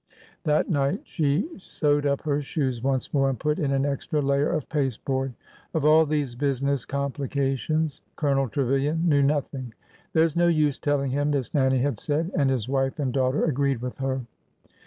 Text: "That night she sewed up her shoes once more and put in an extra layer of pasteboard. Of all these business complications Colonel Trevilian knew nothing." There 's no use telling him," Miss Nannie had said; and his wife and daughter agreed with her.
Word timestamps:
"That 0.45 0.67
night 0.67 1.01
she 1.03 1.47
sewed 1.59 2.07
up 2.07 2.21
her 2.21 2.41
shoes 2.41 2.81
once 2.81 3.13
more 3.13 3.29
and 3.29 3.39
put 3.39 3.59
in 3.59 3.71
an 3.71 3.85
extra 3.85 4.19
layer 4.19 4.49
of 4.49 4.67
pasteboard. 4.67 5.31
Of 5.75 5.85
all 5.85 6.07
these 6.07 6.33
business 6.33 6.85
complications 6.85 8.01
Colonel 8.15 8.49
Trevilian 8.49 9.07
knew 9.07 9.21
nothing." 9.21 9.75
There 10.13 10.27
's 10.27 10.35
no 10.35 10.47
use 10.47 10.79
telling 10.79 11.11
him," 11.11 11.29
Miss 11.29 11.53
Nannie 11.53 11.83
had 11.83 11.99
said; 11.99 12.31
and 12.35 12.49
his 12.49 12.67
wife 12.67 12.97
and 12.97 13.13
daughter 13.13 13.45
agreed 13.45 13.79
with 13.79 13.99
her. 13.99 14.21